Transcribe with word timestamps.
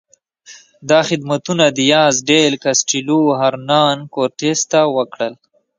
دا 0.89 0.99
خدمتونه 1.09 1.65
دیاز 1.79 2.15
ډیل 2.29 2.53
کاسټیلو 2.63 3.19
هرنان 3.39 3.97
کورټس 4.13 4.59
ته 4.71 4.79
وکړل. 4.95 5.33